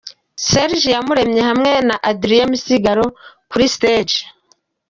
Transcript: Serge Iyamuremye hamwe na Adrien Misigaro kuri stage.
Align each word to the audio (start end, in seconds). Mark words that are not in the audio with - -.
Serge 0.47 0.85
Iyamuremye 0.91 1.41
hamwe 1.49 1.71
na 1.87 1.95
Adrien 2.09 2.47
Misigaro 2.51 3.05
kuri 3.49 3.65
stage. 3.75 4.17